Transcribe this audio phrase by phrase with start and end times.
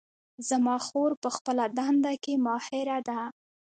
[0.47, 3.19] زما خور په خپله دنده کې ماهره ده